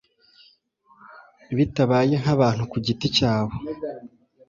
bitabaye 1.57 2.13
nkabantu 2.21 2.63
ku 2.71 2.77
giti 2.85 3.07
cyabo. 3.17 3.53